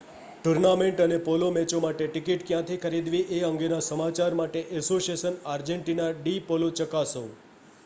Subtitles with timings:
[0.35, 6.37] tournament અને polo મેચો માટે ટિકિટ ક્યાંથી ખરીદવી એ અંગેના સમાચાર માટે એસોસિયાશન આર્જેંટિના ડી
[6.49, 7.25] પોલો ચકાસો